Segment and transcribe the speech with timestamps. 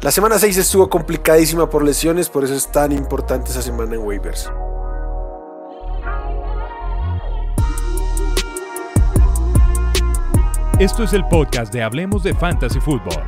[0.00, 4.00] La semana 6 estuvo complicadísima por lesiones, por eso es tan importante esa semana en
[4.02, 4.48] waivers.
[10.78, 13.24] Esto es el podcast de Hablemos de Fantasy Football.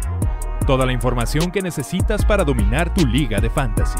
[0.64, 3.98] Toda la información que necesitas para dominar tu liga de fantasy.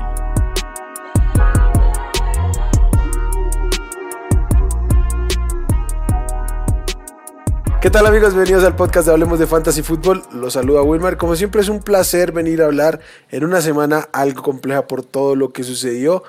[7.80, 8.34] ¿Qué tal amigos?
[8.34, 10.22] Bienvenidos al podcast de Hablemos de Fantasy Football.
[10.34, 11.16] Los saluda Wilmar.
[11.16, 15.34] Como siempre es un placer venir a hablar en una semana algo compleja por todo
[15.34, 16.22] lo que sucedió.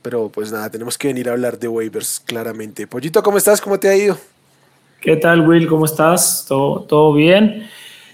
[0.00, 2.86] Pero pues nada, tenemos que venir a hablar de waivers claramente.
[2.86, 3.60] Pollito, ¿cómo estás?
[3.60, 4.16] ¿Cómo te ha ido?
[5.02, 5.68] ¿Qué tal Will?
[5.68, 6.46] ¿Cómo estás?
[6.48, 7.68] ¿Todo, todo bien?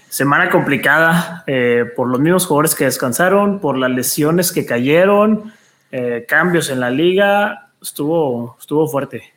[0.09, 5.53] Semana complicada eh, por los mismos jugadores que descansaron, por las lesiones que cayeron,
[5.93, 7.69] eh, cambios en la liga.
[7.81, 9.31] Estuvo, estuvo fuerte.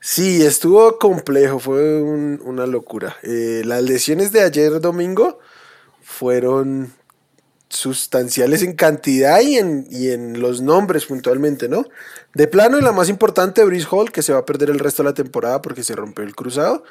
[0.00, 3.16] Sí, estuvo complejo, fue una locura.
[3.22, 5.38] Eh, las lesiones de ayer domingo
[6.02, 6.92] fueron
[7.68, 11.84] sustanciales en cantidad y en, y en los nombres puntualmente, ¿no?
[12.34, 15.02] De plano, y la más importante, Brice Hall, que se va a perder el resto
[15.02, 16.84] de la temporada porque se rompió el cruzado.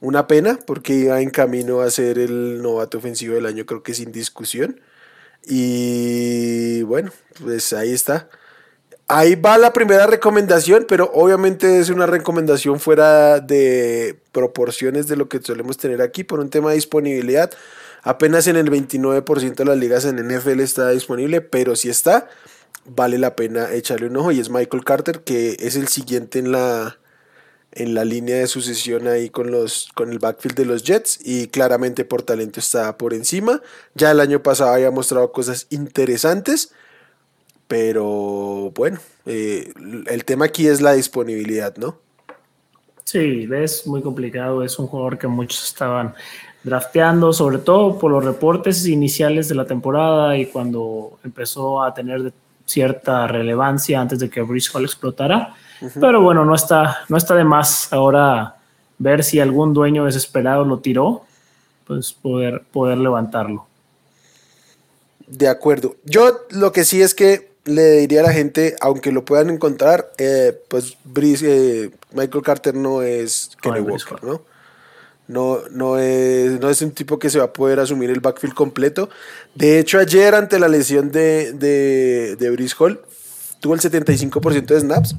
[0.00, 3.94] Una pena, porque iba en camino a ser el novato ofensivo del año, creo que
[3.94, 4.80] sin discusión.
[5.46, 8.28] Y bueno, pues ahí está.
[9.12, 15.28] Ahí va la primera recomendación, pero obviamente es una recomendación fuera de proporciones de lo
[15.28, 17.50] que solemos tener aquí por un tema de disponibilidad.
[18.04, 22.28] Apenas en el 29% de las ligas en NFL está disponible, pero si está,
[22.84, 24.30] vale la pena echarle un ojo.
[24.30, 27.00] Y es Michael Carter, que es el siguiente en la,
[27.72, 31.18] en la línea de sucesión ahí con, los, con el backfield de los Jets.
[31.24, 33.60] Y claramente por talento está por encima.
[33.96, 36.70] Ya el año pasado había mostrado cosas interesantes
[37.70, 39.72] pero bueno, eh,
[40.08, 41.98] el tema aquí es la disponibilidad, ¿no?
[43.04, 44.64] Sí, es muy complicado.
[44.64, 46.12] Es un jugador que muchos estaban
[46.64, 52.32] drafteando, sobre todo por los reportes iniciales de la temporada y cuando empezó a tener
[52.66, 55.54] cierta relevancia antes de que Brice Hall explotara.
[56.00, 58.56] Pero bueno, no está, no está de más ahora
[58.98, 61.22] ver si algún dueño desesperado lo tiró,
[61.86, 63.68] pues poder, poder levantarlo.
[65.28, 65.94] De acuerdo.
[66.04, 70.12] Yo lo que sí es que le diría a la gente, aunque lo puedan encontrar,
[70.18, 70.96] eh, pues
[71.42, 74.42] eh, Michael Carter no es Kenny Walker, ¿no?
[75.28, 78.54] No, no, es, no es un tipo que se va a poder asumir el backfield
[78.54, 79.08] completo.
[79.54, 83.00] De hecho, ayer ante la lesión de, de, de Brice Hall,
[83.60, 85.14] tuvo el 75% de snaps.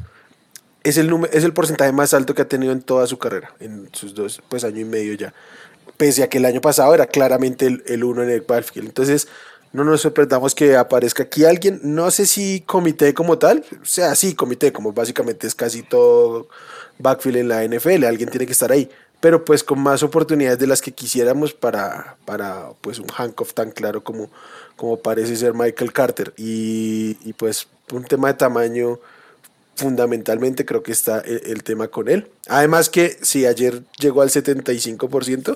[0.84, 3.88] Es el, es el porcentaje más alto que ha tenido en toda su carrera, en
[3.94, 5.34] sus dos, pues año y medio ya.
[5.96, 8.88] Pese a que el año pasado era claramente el, el uno en el backfield.
[8.88, 9.30] Entonces,
[9.74, 11.80] no nos sorprendamos que aparezca aquí alguien.
[11.84, 16.48] No sé si comité como tal, o sea, sí, comité, como básicamente es casi todo
[17.00, 18.90] backfield en la NFL, alguien tiene que estar ahí.
[19.20, 23.70] Pero pues con más oportunidades de las que quisiéramos para, para pues un handcuff tan
[23.70, 24.30] claro como,
[24.76, 26.34] como parece ser Michael Carter.
[26.38, 29.00] Y, pues un tema de tamaño,
[29.76, 32.32] fundamentalmente creo que está el, el tema con él.
[32.48, 35.56] Además que si ayer llegó al 75%,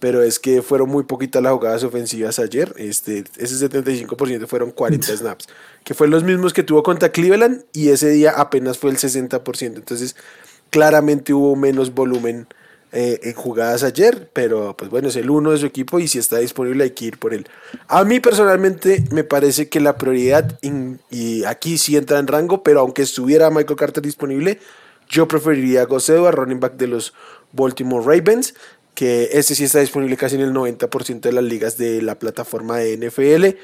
[0.00, 2.74] pero es que fueron muy poquitas las jugadas ofensivas ayer.
[2.76, 5.46] Este, ese 75% fueron 40 snaps,
[5.84, 9.76] que fue los mismos que tuvo contra Cleveland y ese día apenas fue el 60%.
[9.76, 10.16] Entonces,
[10.70, 12.46] claramente hubo menos volumen
[12.92, 16.18] eh, en jugadas ayer, pero pues bueno, es el uno de su equipo y si
[16.18, 17.46] está disponible hay que ir por él.
[17.86, 20.58] A mí personalmente me parece que la prioridad,
[21.10, 24.58] y aquí sí entra en rango, pero aunque estuviera Michael Carter disponible,
[25.08, 27.12] yo preferiría a a running back de los
[27.52, 28.54] Baltimore Ravens
[29.00, 32.76] que este sí está disponible casi en el 90% de las ligas de la plataforma
[32.76, 33.56] de NFL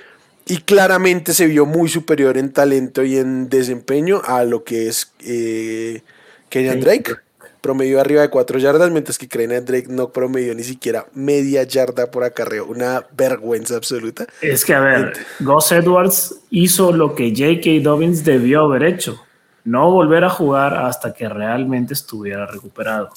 [0.46, 5.12] y claramente se vio muy superior en talento y en desempeño a lo que es
[5.26, 6.00] eh,
[6.48, 7.16] Kenyan Drake.
[7.60, 12.10] Promedió arriba de 4 yardas, mientras que Kenyan Drake no promedió ni siquiera media yarda
[12.10, 12.64] por acarreo.
[12.64, 14.26] Una vergüenza absoluta.
[14.40, 17.82] Es que, a ver, Gus Edwards hizo lo que J.K.
[17.82, 19.22] Dobbins debió haber hecho.
[19.64, 23.10] No volver a jugar hasta que realmente estuviera recuperado.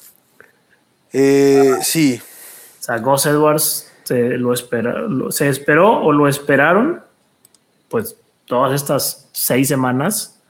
[1.12, 2.20] Eh, sí.
[2.80, 7.02] O sea, Gus Edwards se, lo espera, se esperó o lo esperaron,
[7.88, 10.40] pues todas estas seis semanas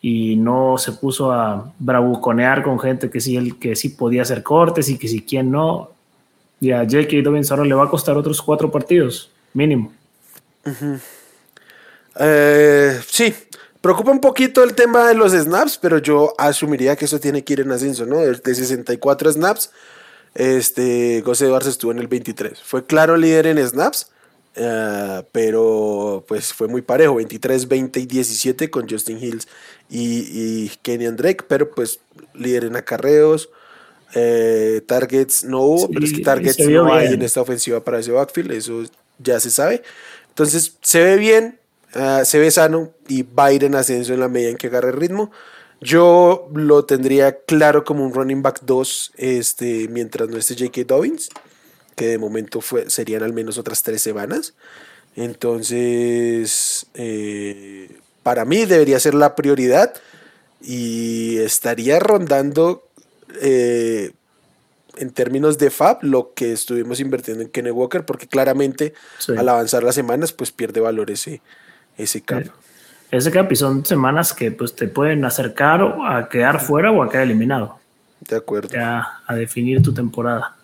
[0.00, 4.42] y no se puso a bravuconear con gente que sí, el, que sí podía hacer
[4.42, 5.90] cortes y que sí, quién no.
[6.60, 7.16] Y a J.K.
[7.22, 9.92] Dobbins ahora le va a costar otros cuatro partidos, mínimo.
[12.18, 13.34] Eh, sí,
[13.86, 17.52] preocupa un poquito el tema de los snaps, pero yo asumiría que eso tiene que
[17.52, 18.18] ir en ascenso, ¿no?
[18.18, 19.70] De 64 snaps,
[20.34, 22.60] este, José Edwards estuvo en el 23.
[22.60, 24.10] Fue claro líder en snaps,
[24.56, 29.46] eh, pero pues fue muy parejo, 23, 20 y 17 con Justin Hills
[29.88, 32.00] y, y Kenyan Drake, pero pues
[32.34, 33.50] líder en acarreos.
[34.16, 38.10] Eh, targets no hubo, pero es que targets no hay en esta ofensiva para ese
[38.10, 38.82] backfield, eso
[39.20, 39.84] ya se sabe.
[40.30, 41.60] Entonces se ve bien,
[41.96, 44.68] ah, se ve sano y va a ir en ascenso en la medida en que
[44.68, 45.30] agarre el ritmo.
[45.80, 50.84] Yo lo tendría claro como un running back 2 este, mientras no esté J.K.
[50.86, 51.28] Dobbins,
[51.94, 54.54] que de momento fue, serían al menos otras tres semanas.
[55.16, 57.90] Entonces, eh,
[58.22, 59.94] para mí debería ser la prioridad
[60.60, 62.88] y estaría rondando
[63.40, 64.12] eh,
[64.96, 68.94] en términos de FAB lo que estuvimos invirtiendo en Kenny Walker, porque claramente
[69.36, 71.42] al avanzar las semanas, pues pierde valor ese,
[71.96, 72.44] ese cap.
[73.10, 77.08] Ese cap y son semanas que pues te pueden acercar a quedar fuera o a
[77.08, 77.78] quedar eliminado.
[78.20, 78.76] De acuerdo.
[78.78, 80.56] A definir tu temporada.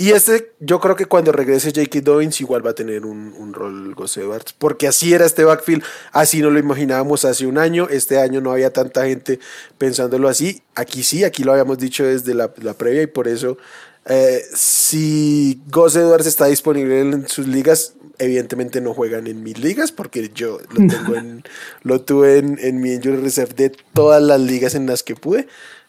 [0.00, 2.00] Y este, yo creo que cuando regrese J.K.
[2.00, 5.84] Dobbins igual va a tener un, un rol Gus Edwards, porque así era este backfield,
[6.10, 9.40] así no lo imaginábamos hace un año, este año no había tanta gente
[9.76, 13.58] pensándolo así, aquí sí, aquí lo habíamos dicho desde la, previa y por eso
[14.10, 19.92] eh, si Gus Edwards está disponible en sus ligas, evidentemente no juegan en mis ligas
[19.92, 21.44] porque yo lo, tengo en,
[21.82, 25.46] lo tuve en, en mi injury reserve de todas las ligas en las que pude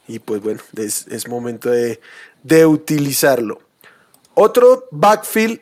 [0.07, 1.99] y pues bueno, es, es momento de,
[2.43, 3.59] de utilizarlo.
[4.33, 5.59] Otro backfield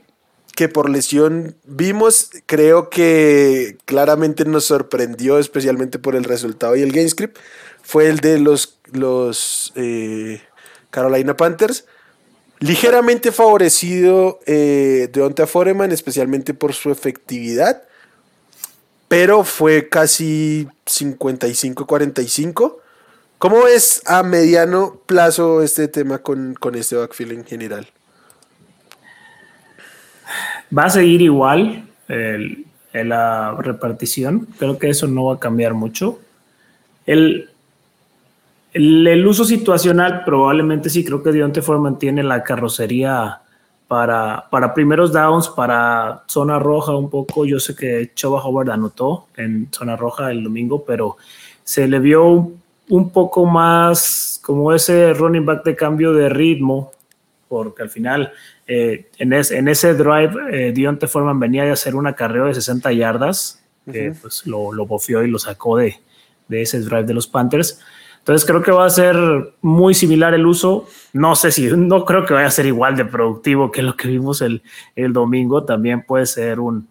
[0.55, 6.91] que por lesión vimos, creo que claramente nos sorprendió, especialmente por el resultado y el
[6.91, 7.37] game script,
[7.81, 10.41] fue el de los, los eh,
[10.89, 11.85] Carolina Panthers.
[12.59, 17.83] Ligeramente favorecido eh, Deonta Foreman, especialmente por su efectividad,
[19.07, 22.75] pero fue casi 55-45.
[23.37, 27.87] ¿Cómo es a mediano plazo este tema con, con este backfield en general?
[30.77, 34.47] Va a seguir igual el, la repartición.
[34.57, 36.19] Creo que eso no va a cambiar mucho.
[37.05, 37.49] El,
[38.73, 41.03] el, uso situacional probablemente sí.
[41.03, 43.41] Creo que Dionte Foreman tiene la carrocería
[43.87, 47.45] para, para primeros downs, para zona roja un poco.
[47.45, 51.17] Yo sé que Choba Howard anotó en zona roja el domingo, pero
[51.63, 56.91] se le vio un, un poco más como ese running back de cambio de ritmo,
[57.47, 58.31] porque al final
[58.67, 63.63] eh, en, ese drive, eh, Dionte Foreman venía de hacer una carrera de 60 yardas,
[63.91, 65.95] que pues lo, lo bofió y lo sacó de,
[66.47, 67.79] de ese drive de los Panthers.
[68.29, 69.17] Entonces creo que va a ser
[69.63, 70.87] muy similar el uso.
[71.13, 74.07] No sé si, no creo que vaya a ser igual de productivo que lo que
[74.07, 74.61] vimos el,
[74.95, 75.65] el domingo.
[75.65, 76.87] También puede ser un,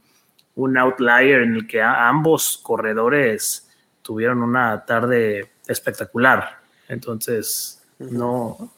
[0.57, 3.71] un outlier en el que ambos corredores
[4.03, 6.59] tuvieron una tarde espectacular.
[6.89, 8.73] Entonces, no,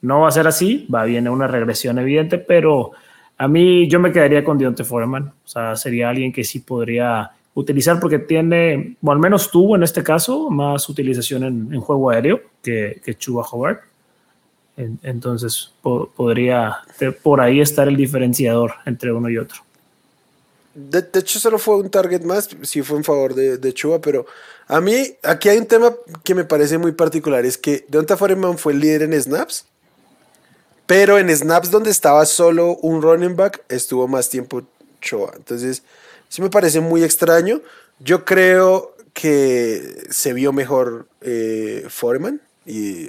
[0.00, 2.92] no va a ser así, va bien una regresión evidente, pero
[3.36, 5.32] a mí yo me quedaría con Dionte Foreman.
[5.44, 9.82] O sea, sería alguien que sí podría utilizar porque tiene, o al menos tuvo en
[9.82, 13.78] este caso, más utilización en, juego aéreo que, que Chuba Howard.
[14.76, 16.78] entonces podría
[17.22, 19.62] por ahí estar el diferenciador entre uno y otro.
[20.74, 24.26] De, hecho, solo fue un target más, sí fue en favor de, de Chuba, pero
[24.66, 28.58] a mí aquí hay un tema que me parece muy particular, es que Deonta Foreman
[28.58, 29.66] fue el líder en snaps,
[30.86, 34.62] pero en snaps donde estaba solo un running back, estuvo más tiempo
[35.00, 35.32] Choa.
[35.36, 35.82] Entonces,
[36.34, 37.60] sí me parece muy extraño.
[38.00, 42.40] Yo creo que se vio mejor eh, Foreman.
[42.66, 43.08] Y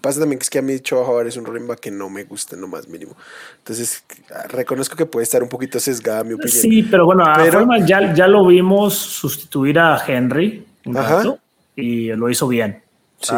[0.00, 2.24] pasa también que es que a mí Choa es un running back que no me
[2.24, 3.14] gusta en lo más mínimo.
[3.58, 4.02] Entonces,
[4.48, 6.62] reconozco que puede estar un poquito sesgada mi opinión.
[6.62, 11.38] Sí, pero bueno, a Foreman ya, ya lo vimos sustituir a Henry un rato
[11.76, 12.80] y lo hizo bien.
[13.20, 13.34] Sí.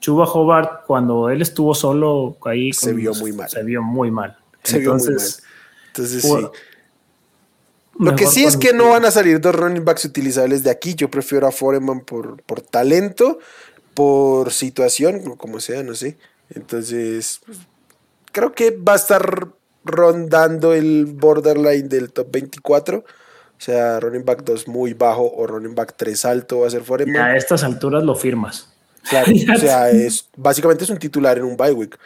[0.00, 3.48] Chuba Hobart, cuando él estuvo solo ahí, se vio muy mal.
[3.48, 4.36] Se vio muy mal.
[4.64, 5.14] Se vio muy mal.
[5.94, 6.48] Entonces, sí.
[7.98, 10.94] Lo que sí es que no van a salir dos running backs utilizables de aquí.
[10.94, 13.38] Yo prefiero a Foreman por, por talento,
[13.94, 16.16] por situación, como sea, no sé.
[16.50, 17.58] Entonces, pues,
[18.32, 19.48] creo que va a estar
[19.84, 22.98] rondando el borderline del top 24.
[22.98, 23.04] O
[23.64, 27.22] sea, running back 2 muy bajo o running back 3 alto va a ser Foreman.
[27.22, 28.68] a estas alturas lo firmas.
[29.08, 31.98] Claro, o sea, es, básicamente es un titular en un bye week.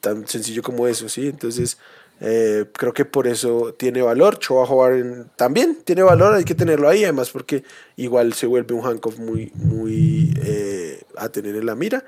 [0.00, 1.28] Tan, sencillo como eso, ¿sí?
[1.28, 1.76] Entonces,
[2.24, 4.38] eh, creo que por eso tiene valor.
[4.38, 7.64] Choa jugar también tiene valor, hay que tenerlo ahí, además, porque
[7.96, 12.04] igual se vuelve un handcuff muy, muy eh, a tener en la mira.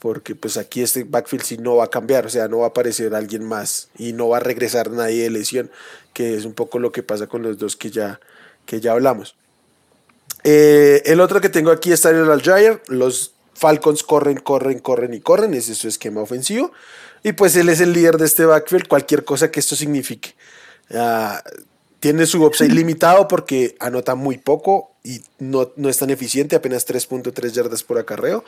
[0.00, 2.68] Porque pues aquí este backfield sí no va a cambiar, o sea, no va a
[2.70, 5.70] aparecer alguien más y no va a regresar nadie de lesión,
[6.12, 8.18] que es un poco lo que pasa con los dos que ya,
[8.66, 9.36] que ya hablamos.
[10.42, 15.14] Eh, el otro que tengo aquí está en el Aljair, los Falcons corren, corren, corren
[15.14, 16.72] y corren, ese es su esquema ofensivo.
[17.22, 20.34] Y pues él es el líder de este backfield, cualquier cosa que esto signifique.
[20.92, 21.42] Ah,
[22.00, 26.86] tiene su upside limitado porque anota muy poco y no, no es tan eficiente, apenas
[26.86, 28.44] 3.3 yardas por acarreo.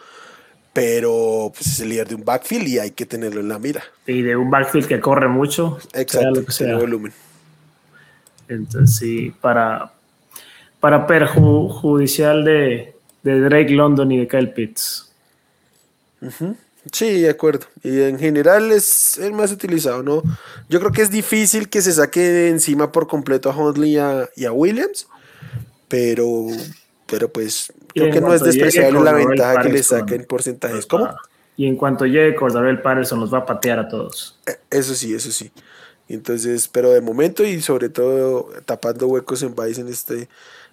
[0.73, 3.85] Pero pues, es el líder de un backfield y hay que tenerlo en la mira.
[4.09, 5.79] Y de un backfield que corre mucho.
[5.93, 7.13] Exacto, tiene volumen.
[8.49, 9.93] Entonces, sí, para,
[10.81, 12.94] para perjudicial de,
[13.25, 15.11] de Drake London y de Kyle Pitts.
[16.93, 17.67] Sí, de acuerdo.
[17.83, 20.23] Y en general es el más utilizado, ¿no?
[20.69, 23.99] Yo creo que es difícil que se saque encima por completo a Huntley
[24.37, 25.09] y a, Williams,
[25.89, 26.47] pero,
[27.07, 30.87] pero pues creo que no es despreciable la ventaja que le saquen porcentajes.
[30.87, 31.09] ¿Cómo?
[31.57, 34.39] Y en cuanto llegue Cordarel Patterson los va a patear a todos.
[34.47, 35.51] Eh, eso sí, eso sí.
[36.09, 40.29] Entonces, pero de momento y sobre todo tapando huecos en Vice en este,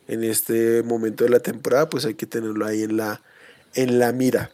[0.07, 3.21] en este momento de la temporada, pues hay que tenerlo ahí en la,
[3.73, 4.51] en la mira.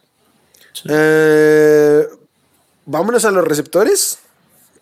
[0.88, 2.06] Eh,
[2.86, 4.18] vámonos a los receptores.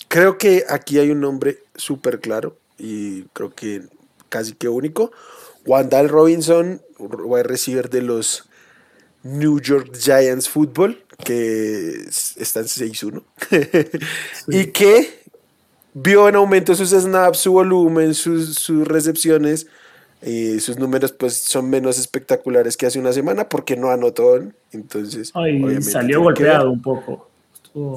[0.09, 3.83] Creo que aquí hay un nombre súper claro y creo que
[4.29, 5.13] casi que único.
[5.65, 8.49] Wandal Robinson, wide receiver de los
[9.23, 12.05] New York Giants Football, que
[12.37, 13.23] está en 6-1,
[14.49, 15.25] y que
[15.95, 19.67] vio en aumento sus snaps, su volumen, sus, sus recepciones
[20.27, 24.43] y sus números pues son menos espectaculares que hace una semana porque no anotó.
[24.73, 25.33] Entonces,
[25.83, 27.31] salió golpeado un poco.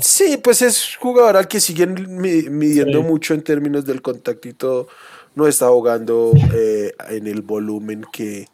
[0.02, 4.88] Sí, pues es jugador al que siguen midiendo mucho en términos del contacto y todo.
[5.34, 8.48] No está jugando eh, en el volumen que,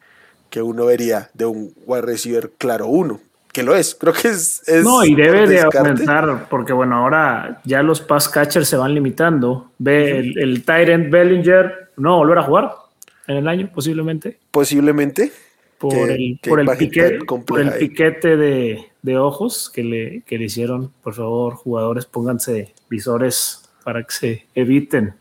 [0.48, 3.20] que, uno vería de un wide receiver claro uno,
[3.52, 3.94] que lo es.
[3.94, 4.62] Creo que es.
[4.84, 9.72] no, y debe de aumentar, porque bueno, ahora ya los pass catchers se van limitando.
[9.78, 12.85] Ve el, el Tyrant Bellinger, no volver a jugar
[13.26, 14.38] en el año, posiblemente.
[14.50, 15.32] Posiblemente.
[15.78, 20.46] Por, el, por, el, piquete, por el piquete de, de ojos que le, que le
[20.46, 20.90] hicieron.
[21.02, 25.14] Por favor, jugadores, pónganse visores para que se eviten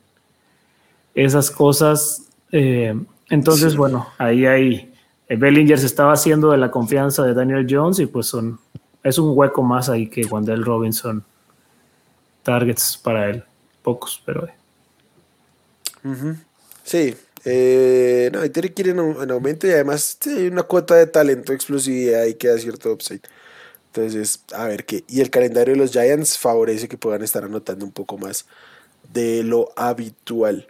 [1.13, 2.29] esas cosas.
[2.51, 2.97] Eh,
[3.29, 4.93] entonces, bueno, ahí hay.
[5.27, 8.59] Eh, Bellinger se estaba haciendo de la confianza de Daniel Jones y pues son,
[9.03, 11.23] es un hueco más ahí que Wandel Robinson.
[12.43, 13.43] Targets para él,
[13.81, 14.47] pocos, pero.
[16.83, 22.25] Sí, eh, no, Terry quiere en, aumento y además hay una cuota de talento, explosividad
[22.25, 23.21] y queda cierto upside.
[23.87, 25.03] Entonces, a ver qué.
[25.07, 28.45] Y el calendario de los Giants favorece que puedan estar anotando un poco más
[29.13, 30.67] de lo habitual.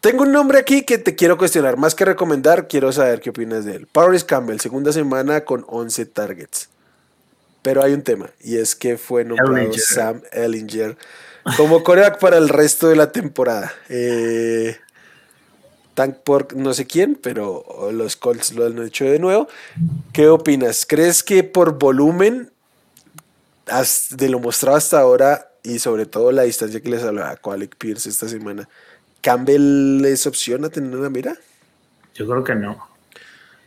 [0.00, 1.78] Tengo un nombre aquí que te quiero cuestionar.
[1.78, 3.86] Más que recomendar, quiero saber qué opinas de él.
[3.90, 6.68] Paris Campbell, segunda semana con 11 targets.
[7.62, 10.98] Pero hay un tema, y es que fue nombrado Sam Ellinger
[11.56, 13.72] como coreback para el resto de la temporada.
[13.88, 14.76] Eh,
[15.94, 19.48] Tank por no sé quién, pero los Colts lo han hecho de nuevo.
[20.12, 20.84] ¿Qué opinas?
[20.86, 22.50] ¿Crees que por volumen,
[24.10, 28.08] de lo mostrado hasta ahora y sobre todo la distancia que les hablaba Alec Pierce
[28.08, 28.68] esta semana,
[29.20, 31.36] Campbell es opción a tener una mira?
[32.14, 32.88] Yo creo que no.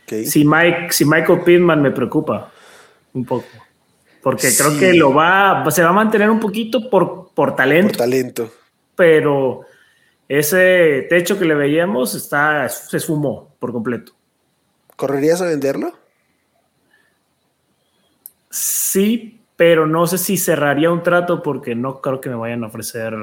[0.06, 2.50] Si, Mike, si Michael Pittman me preocupa
[3.12, 3.46] un poco.
[4.22, 7.88] Porque creo que lo va, se va a mantener un poquito por, por talento.
[7.88, 8.52] Por talento.
[8.96, 9.62] Pero
[10.28, 14.12] ese techo que le veíamos está, se esfumó por completo.
[14.96, 15.92] ¿Correrías a venderlo?
[18.50, 22.66] Sí, pero no sé si cerraría un trato porque no creo que me vayan a
[22.66, 23.14] ofrecer.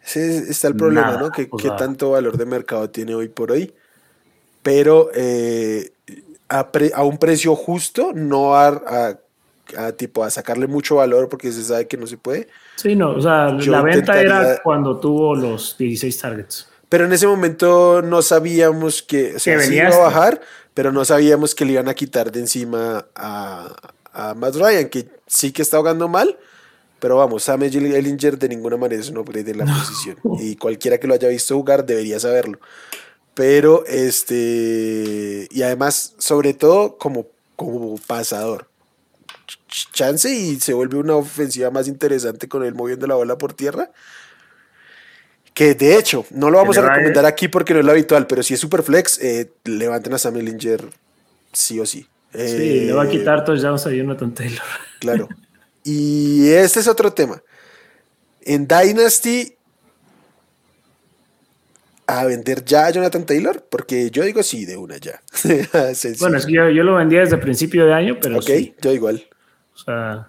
[0.00, 1.30] Sí, está el problema, ¿no?
[1.30, 3.74] Que, tanto valor de mercado tiene hoy por hoy.
[4.62, 5.92] Pero eh,
[6.48, 9.18] a, un precio justo, no a, a,
[9.96, 12.48] tipo a sacarle mucho valor porque se sabe que no se puede.
[12.76, 16.68] Sí, no, o sea, la venta era cuando tuvo los 16 targets.
[16.88, 20.40] Pero en ese momento no sabíamos que, se iba a bajar,
[20.74, 23.74] pero no sabíamos que le iban a quitar de encima a,
[24.12, 26.38] a Matt Ryan, que sí que está jugando mal,
[27.00, 30.16] pero vamos, Sam Ellinger de ninguna manera es un upgrade en la posición.
[30.40, 32.58] Y cualquiera que lo haya visto jugar debería saberlo.
[33.34, 35.48] Pero este.
[35.50, 38.68] Y además, sobre todo, como, como pasador
[39.68, 43.90] chance y se vuelve una ofensiva más interesante con él moviendo la bola por tierra.
[45.52, 48.42] Que de hecho, no lo vamos a recomendar aquí porque no es lo habitual, pero
[48.42, 50.84] si es super flex, eh, levanten a Sam Ellinger
[51.52, 52.06] sí o sí.
[52.32, 54.62] sí, le va a quitar todos ya a Jonathan Taylor.
[55.00, 55.28] Claro.
[55.84, 57.42] Y este es otro tema.
[58.40, 59.54] En Dynasty,
[62.06, 63.64] a vender ya a Jonathan Taylor?
[63.68, 65.20] Porque yo digo sí, de una ya.
[66.20, 68.38] bueno, es que yo, lo vendía desde principio de año, pero.
[68.38, 69.26] Ok, yo igual.
[69.74, 70.28] O sea,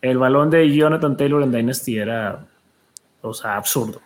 [0.00, 2.46] el balón de Jonathan Taylor en Dynasty era,
[3.22, 4.00] o sea, absurdo.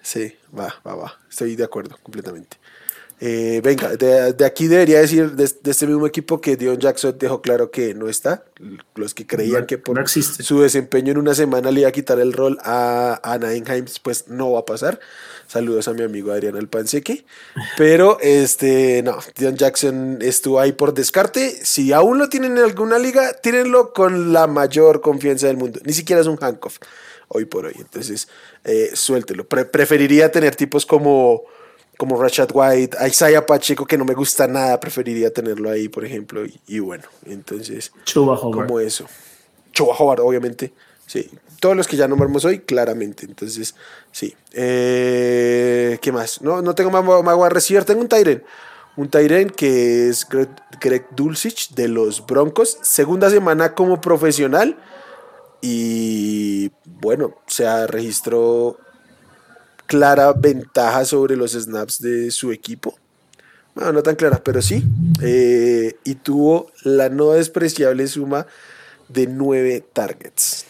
[0.00, 1.12] Sí, va, va, va.
[1.28, 2.57] Estoy de acuerdo completamente.
[3.20, 7.70] Eh, venga, de, aquí debería decir de, este mismo equipo que Dion Jackson dejó claro
[7.70, 8.44] que no está.
[8.94, 12.32] Los que creían que por su desempeño en una semana le iba a quitar el
[12.32, 13.38] rol a, a
[14.02, 15.00] pues no va a pasar.
[15.48, 17.24] Saludos a mi amigo Adrián Alpanseque.
[17.76, 21.64] Pero este, no, Dion Jackson estuvo ahí por descarte.
[21.64, 25.80] Si aún lo tienen en alguna liga, tírenlo con la mayor confianza del mundo.
[25.84, 26.78] Ni siquiera es un handcuff
[27.28, 27.74] hoy por hoy.
[27.78, 28.28] Entonces,
[28.64, 29.48] eh, suéltelo.
[29.48, 31.44] preferiría tener tipos como
[31.98, 36.04] como Rashad White, a Isaiah Pacheco, que no me gusta nada, preferiría tenerlo ahí, por
[36.04, 36.42] ejemplo.
[36.66, 38.66] Y, bueno, entonces, Chuba Howard.
[38.66, 39.04] como eso.
[39.72, 40.72] Chuba Howard, obviamente.
[41.06, 41.28] Sí,
[41.58, 43.26] todos los que ya nombramos hoy, claramente.
[43.26, 43.74] Entonces,
[44.12, 44.34] sí.
[44.52, 46.40] Eh, ¿Qué más?
[46.40, 47.84] No, no tengo más, más receiver.
[47.84, 48.44] Tengo un Tyren.
[48.96, 50.26] Un Tyren que es
[50.80, 52.78] Greg, Dulcich de los Broncos.
[52.82, 54.76] Segunda semana como profesional.
[55.60, 58.78] Y bueno, se registró
[59.88, 62.94] clara ventaja sobre los snaps de su equipo.
[63.74, 64.84] Bueno, no tan clara, pero sí.
[65.22, 68.46] Eh, y tuvo la no despreciable suma
[69.08, 70.66] de nueve targets.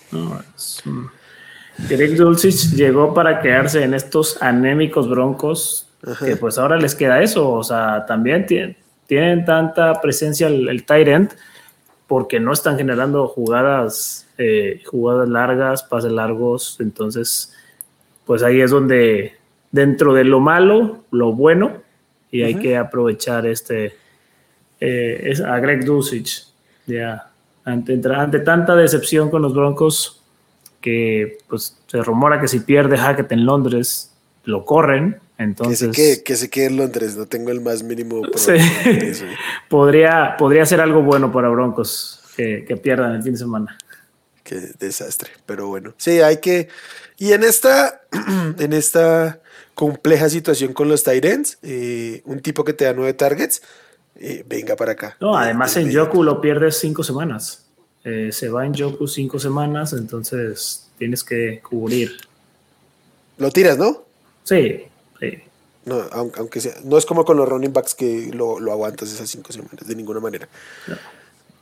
[1.88, 5.88] Greg Dulcich llegó para quedarse en estos anémicos broncos,
[6.24, 10.84] que pues ahora les queda eso, o sea, también tienen, tienen tanta presencia el, el
[10.84, 11.30] tight end
[12.06, 17.52] porque no están generando jugadas, eh, jugadas largas, pases largos, entonces
[18.28, 19.36] pues ahí es donde
[19.72, 21.78] dentro de lo malo, lo bueno,
[22.30, 23.94] y hay que aprovechar este
[24.80, 26.46] eh, a Greg Dulcich,
[26.84, 27.30] ya
[27.64, 30.20] ante, ante tanta decepción con los Broncos
[30.82, 34.12] que pues se rumora que si pierde Hackett en Londres
[34.44, 35.16] lo corren.
[35.38, 38.20] Entonces, que se, quede, en Londres, no tengo el más mínimo
[39.70, 43.78] podría, podría ser algo bueno para Broncos que, pierdan el fin de semana.
[44.48, 45.92] Qué desastre, pero bueno.
[45.98, 46.68] Sí, hay que.
[47.18, 48.00] Y en esta,
[48.58, 49.42] en esta
[49.74, 53.60] compleja situación con los Tyrants, eh, un tipo que te da nueve targets,
[54.16, 55.18] eh, venga para acá.
[55.20, 57.66] No, además en Yoku lo pierdes cinco semanas.
[58.04, 62.16] Eh, se va en Yoku cinco semanas, entonces tienes que cubrir.
[63.36, 64.04] Lo tiras, ¿no?
[64.44, 64.84] Sí,
[65.20, 65.42] sí.
[65.84, 69.52] No, aunque sea, no es como con los running backs que lo, aguantas esas cinco
[69.52, 70.48] semanas, de ninguna manera.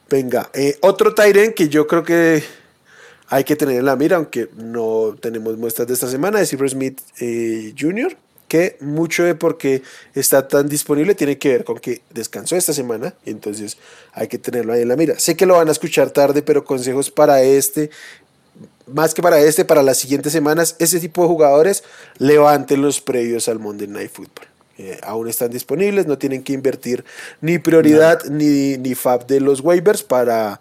[0.08, 2.44] Venga, eh, otro Tyren que yo creo que
[3.28, 6.70] hay que tener en la mira, aunque no tenemos muestras de esta semana, es Silver
[6.70, 7.00] Smith
[7.78, 8.16] Jr
[8.48, 9.82] que mucho de por qué
[10.14, 13.76] está tan disponible tiene que ver con que descansó esta semana y entonces
[14.12, 15.18] hay que tenerlo ahí en la mira.
[15.18, 17.90] Sé que lo van a escuchar tarde, pero consejos para este,
[18.86, 21.82] más que para este, para las siguientes semanas, ese tipo de jugadores
[22.18, 24.46] levanten los previos al Monday Night Football.
[24.78, 27.04] Eh, aún están disponibles, no tienen que invertir
[27.40, 30.60] ni prioridad ni, ni FAB de los waivers para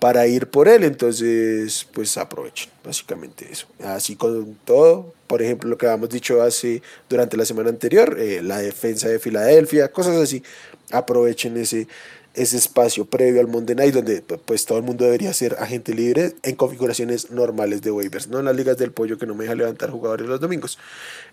[0.00, 0.82] para ir por él.
[0.82, 3.66] Entonces, pues aprovechen, básicamente eso.
[3.84, 8.42] Así con todo, por ejemplo, lo que habíamos dicho hace durante la semana anterior, eh,
[8.42, 10.42] la defensa de Filadelfia, cosas así.
[10.90, 11.86] Aprovechen ese,
[12.34, 16.32] ese espacio previo al Monday Night donde pues todo el mundo debería ser agente libre
[16.42, 19.54] en configuraciones normales de waivers, no en las ligas del pollo que no me deja
[19.54, 20.78] levantar jugadores los domingos.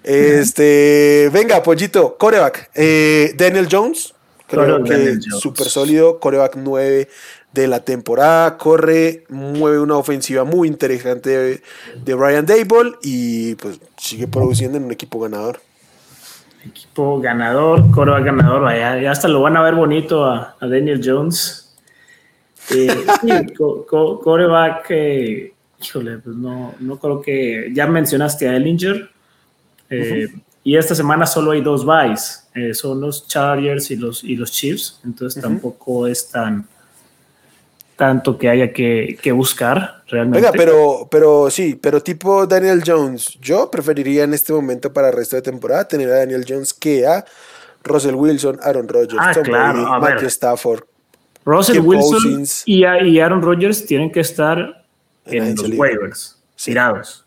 [0.03, 4.13] Este, venga, pollito, coreback, eh, Daniel Jones,
[4.47, 7.08] creo que súper sólido, coreback 9
[7.62, 8.58] de la temporada.
[8.58, 11.62] Corre, mueve una ofensiva muy interesante de,
[12.04, 15.60] de Brian Dable y pues sigue produciendo en un equipo ganador.
[16.65, 21.76] Equipo ganador, coreback ganador, vaya, ya hasta lo van a ver bonito a, Daniel Jones.
[22.72, 27.72] Eh, sí, coreback, eh, híjole, pues no, no creo que.
[27.74, 29.10] Ya mencionaste a Ellinger.
[29.89, 30.28] Eh,
[30.63, 32.43] y esta semana solo hay dos buys.
[32.74, 35.00] son los Chargers y los, y los Chiefs.
[35.06, 36.67] Entonces tampoco es tan,
[37.98, 40.40] tanto que haya que, buscar realmente.
[40.40, 45.16] Venga, pero, pero sí, pero tipo Daniel Jones, yo preferiría en este momento para el
[45.16, 47.26] resto de temporada tener a Daniel Jones que a
[47.84, 50.00] Russell Wilson, Aaron Rodgers, ah, claro.
[50.00, 50.84] Matthew Stafford.
[51.44, 54.86] Russell Wilson y, Aaron Rodgers tienen que estar
[55.26, 57.26] en, los waivers, tirados.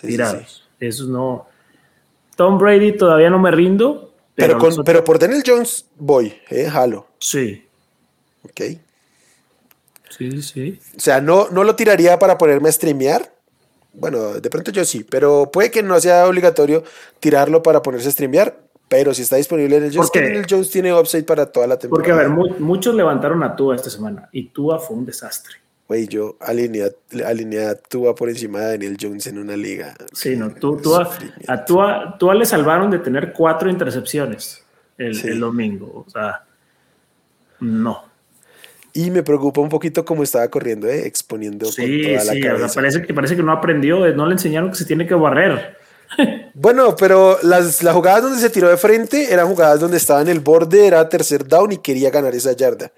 [0.00, 0.68] tirados.
[0.78, 1.46] Eso no.
[2.36, 4.12] Tom Brady todavía no me rindo.
[4.34, 7.06] Pero, pero por Daniel Jones voy, eh, jalo.
[7.18, 7.64] Sí.
[8.42, 8.60] Ok.
[10.16, 10.80] Sí, sí.
[10.96, 13.32] O sea, no, no lo tiraría para ponerme a streamear.
[13.92, 16.84] Bueno, de pronto yo sí, pero puede que no sea obligatorio
[17.20, 18.58] tirarlo para ponerse a streamear.
[18.88, 22.04] Pero si está disponible en el Jones, el Jones tiene upside para toda la temporada.
[22.04, 25.56] Porque, a ver, muchos levantaron a Tua esta semana y Tua fue un desastre.
[25.88, 26.84] Güey, yo alineé,
[27.66, 29.94] a Tua por encima de Daniel Jones en una liga.
[30.12, 31.10] Sí, no, tú, Tua,
[31.48, 34.64] a Tua, Tua, le salvaron de tener cuatro intercepciones
[34.98, 36.04] el, el domingo.
[36.06, 36.44] O sea,
[37.60, 38.04] no.
[38.96, 41.06] Y me preocupa un poquito cómo estaba corriendo, ¿eh?
[41.06, 42.74] exponiendo con toda la cabeza.
[42.74, 45.76] parece, que, parece que no aprendió, no le enseñaron que se tiene que barrer.
[46.54, 50.28] bueno, pero las, las jugadas donde se tiró de frente eran jugadas donde estaba en
[50.28, 52.90] el borde, era tercer down y quería ganar esa yarda.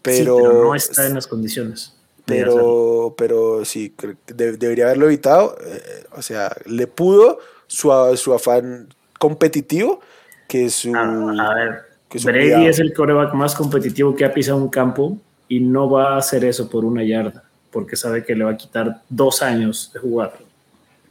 [0.00, 1.94] Pero, no está en las condiciones.
[2.24, 3.94] Pero, pero sí,
[4.34, 5.58] debería haberlo evitado.
[5.62, 10.00] Eh, o sea, le pudo su, su afán competitivo
[10.48, 10.96] que su...
[10.96, 11.82] a ver,
[12.24, 16.18] Brady es el coreback más competitivo que ha pisado un campo y no va a
[16.18, 20.00] hacer eso por una yarda, porque sabe que le va a quitar dos años de
[20.00, 20.34] jugar.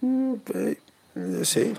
[0.02, 0.78] Mm, eh,
[1.44, 1.74] sí.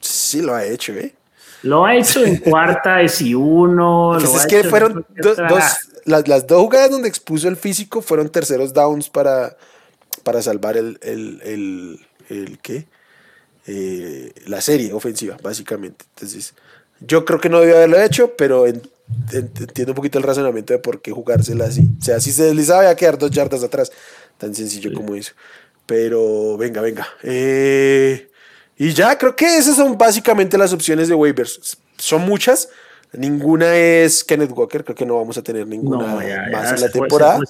[0.00, 1.14] Sí, lo ha hecho, ¿eh?
[1.62, 4.16] Lo ha hecho en cuarta y uno.
[4.18, 5.38] Pues es que fueron dos,
[6.04, 9.56] las, dos jugadas donde expuso el físico fueron terceros downs para,
[10.22, 12.86] para salvar el, el, el, ¿qué?
[13.66, 16.04] Eh, la serie ofensiva, básicamente.
[16.14, 16.54] Entonces,
[17.00, 21.00] yo creo que no debió haberlo hecho, pero entiendo un poquito el razonamiento de por
[21.00, 21.88] qué jugársela así.
[21.98, 23.92] O sea, si se deslizaba, iba a quedar dos yardas atrás.
[24.36, 25.32] Tan sencillo como eso.
[25.86, 27.06] Pero venga, venga.
[27.22, 28.28] Eh,
[28.76, 31.78] y ya, creo que esas son básicamente las opciones de waivers.
[31.96, 32.68] Son muchas.
[33.12, 34.84] Ninguna es Kenneth Walker.
[34.84, 36.06] Creo que no vamos a tener ninguna
[36.52, 37.40] más en la temporada.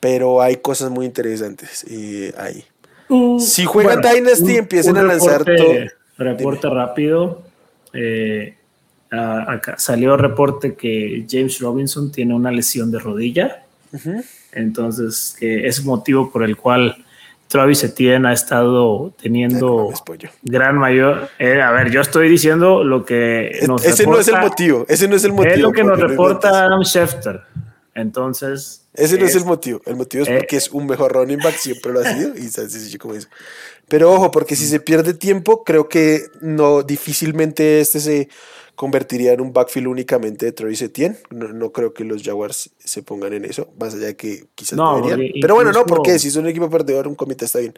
[0.00, 2.64] pero hay cosas muy interesantes eh, ahí.
[3.08, 5.74] Uh, si juegan Dynasty, empiecen a lanzar todo.
[6.16, 7.47] Reporte rápido.
[7.92, 8.54] Eh,
[9.10, 13.64] acá salió reporte que James Robinson tiene una lesión de rodilla.
[14.52, 17.04] Entonces, que es motivo por el cual
[17.48, 19.90] Travis Etienne ha estado teniendo
[20.42, 21.30] gran mayor.
[21.38, 24.84] Eh, a ver, yo estoy diciendo lo que nos Ese no es el motivo.
[24.88, 25.54] Ese no es el motivo.
[25.54, 27.40] Es lo que nos reporta Adam Schefter.
[27.98, 28.82] Entonces.
[28.94, 29.80] Ese no es el motivo.
[29.84, 32.36] El motivo es porque eh, es un mejor running back, siempre lo ha sido.
[32.36, 33.28] y sencillo como eso.
[33.88, 38.28] Pero ojo, porque si se pierde tiempo, creo que no difícilmente este se
[38.76, 41.16] convertiría en un backfield únicamente de Troy Etienne.
[41.30, 45.00] No, creo que los Jaguars se pongan en eso, más allá de que quizás no,
[45.00, 45.32] deberían.
[45.40, 47.74] Pero bueno, no, porque si son un equipo perdedor, un comité está bien.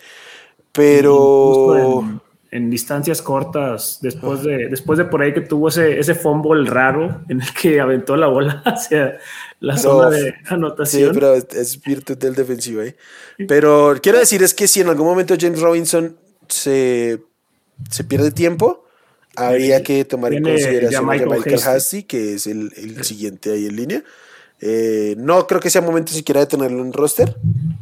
[0.73, 6.69] Pero en, distancias cortas, después de, después de por ahí que tuvo ese, ese fumble
[6.69, 9.19] raro en el que aventó la bola hacia
[9.61, 11.09] la zona de anotación.
[11.09, 12.95] Sí, pero es virtud del defensivo ahí.
[13.47, 16.17] Pero quiero decir es que si en algún momento James Robinson
[16.49, 17.23] se,
[17.91, 18.85] se pierde tiempo,
[19.37, 24.05] habría que tomar en consideración a Michael Hasty, que es el, siguiente ahí en línea.
[24.63, 27.37] Eh, no creo que sea momento siquiera de tenerlo en roster,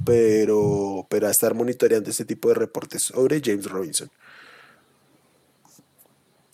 [0.05, 4.11] pero, pero a estar monitoreando este tipo de reportes sobre James Robinson.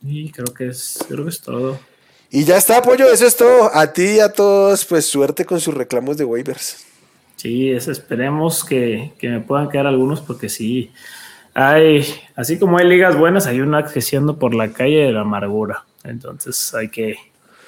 [0.06, 1.78] Y creo que es, creo que es todo.
[2.30, 3.70] Y ya está, Pollo, eso es todo.
[3.74, 6.84] A ti y a todos, pues suerte con sus reclamos de waivers.
[7.36, 10.90] Sí, esperemos que, que me puedan quedar algunos, porque sí,
[11.54, 15.84] hay, así como hay ligas buenas, hay una creciendo por la calle de la amargura.
[16.02, 17.16] Entonces hay que,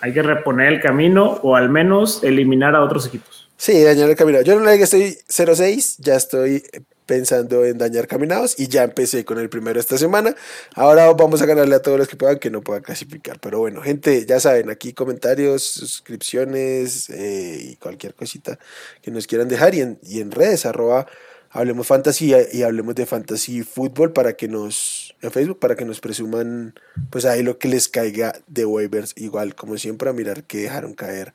[0.01, 3.49] hay que reponer el camino o al menos eliminar a otros equipos.
[3.57, 4.43] Sí, dañar el camino.
[4.43, 6.63] Yo le digo que estoy 0-6, ya estoy
[7.07, 10.35] pensando en dañar caminados y ya empecé con el primero esta semana.
[10.75, 13.39] Ahora vamos a ganarle a todos los que puedan que no puedan clasificar.
[13.41, 18.59] Pero bueno, gente, ya saben, aquí comentarios, suscripciones eh, y cualquier cosita
[19.01, 21.07] que nos quieran dejar y en, redes, arroba
[21.51, 26.01] Hablemos Fantasy y hablemos de Fantasy Fútbol para que nos, en Facebook, para que nos
[26.01, 26.75] presuman,
[27.09, 30.93] pues ahí lo que les caiga de waivers, igual como siempre, a mirar que dejaron
[30.95, 31.33] caer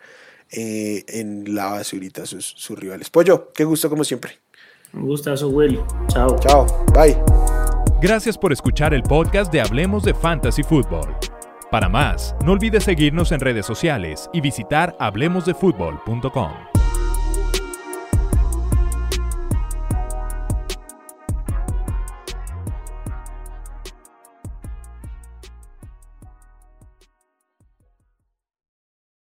[0.52, 3.10] eh, en la basurita sus, sus rivales.
[3.10, 4.40] Pollo, qué gusto como siempre.
[4.93, 5.80] Un gustazo, Will.
[6.08, 6.36] Chao.
[6.39, 6.65] Chao.
[6.93, 7.17] Bye.
[8.01, 11.15] Gracias por escuchar el podcast de Hablemos de Fantasy Fútbol.
[11.69, 16.71] Para más, no olvides seguirnos en redes sociales y visitar hablemosdefutbol.com.